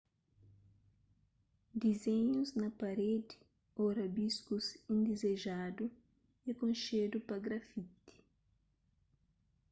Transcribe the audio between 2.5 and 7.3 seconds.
na parédi ô rabiskus indizejadu é konxedu